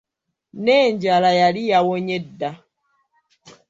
N'enjala 0.63 1.31
yali 1.41 1.61
yawonye 1.71 2.17
dda. 2.25 2.49